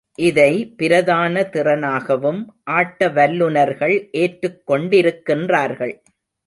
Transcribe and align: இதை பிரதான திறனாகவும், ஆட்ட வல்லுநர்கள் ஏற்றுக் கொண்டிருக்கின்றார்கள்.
இதை 0.19 0.73
பிரதான 0.77 1.41
திறனாகவும், 1.51 2.41
ஆட்ட 2.71 3.09
வல்லுநர்கள் 3.09 4.09
ஏற்றுக் 4.11 4.61
கொண்டிருக்கின்றார்கள். 4.71 5.95